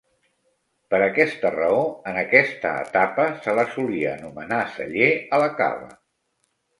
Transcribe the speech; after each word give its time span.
Per 0.93 0.99
aquesta 1.07 1.49
raó, 1.55 1.83
en 2.11 2.15
aquesta 2.21 2.71
etapa 2.85 3.25
se 3.43 3.55
la 3.59 3.65
solia 3.75 4.15
anomenar 4.15 4.63
celler 4.79 5.11
a 5.37 5.41
la 5.45 5.51
cava. 5.61 5.93